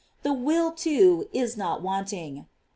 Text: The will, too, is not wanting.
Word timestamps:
The 0.23 0.33
will, 0.33 0.71
too, 0.71 1.29
is 1.31 1.55
not 1.55 1.83
wanting. 1.83 2.47